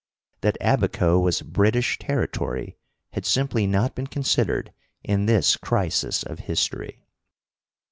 That 0.39 0.57
Abaco 0.59 1.19
was 1.19 1.43
British 1.43 1.99
territory 1.99 2.75
had 3.13 3.23
simply 3.23 3.67
not 3.67 3.93
been 3.93 4.07
considered 4.07 4.73
in 5.03 5.27
this 5.27 5.55
crisis 5.55 6.23
of 6.23 6.39
history. 6.49 7.05